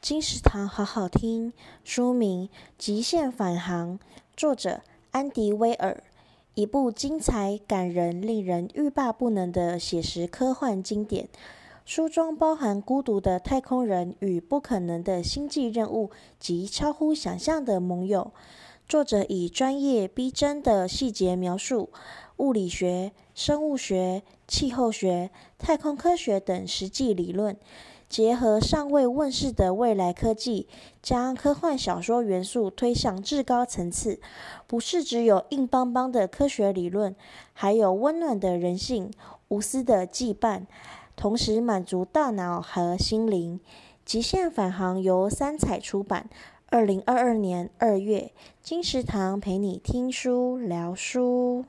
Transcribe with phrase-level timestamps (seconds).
[0.00, 1.52] 金石堂好好听，
[1.84, 3.98] 书名《极限返航》，
[4.34, 4.80] 作者
[5.10, 6.02] 安迪威尔，
[6.54, 11.28] 一部精彩、感人、令人欲罢不能的写实科幻经典。
[11.84, 18.32] 书中包含孤独的太空人与不可能的星际任务及超乎想象的盟友。
[18.88, 21.90] 作者以专业逼真的细节描述
[22.38, 27.56] 物理学、生物学、气候学、太空科学等实际理论，
[28.10, 30.66] 结合尚未问世的未来科技，
[31.00, 34.20] 将科幻小说元素推向至高层次。
[34.66, 37.14] 不是只有硬邦邦的科学理论，
[37.52, 39.12] 还有温暖的人性、
[39.46, 40.66] 无私的羁绊。
[41.14, 43.60] 同时满足大脑和心灵。
[44.04, 46.28] 极限返航由三彩出版，
[46.66, 48.32] 二零二二年二月。
[48.60, 51.64] 金石堂陪你听书聊书。